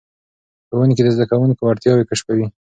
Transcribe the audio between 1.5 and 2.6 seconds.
وړتیاوې کشفوي.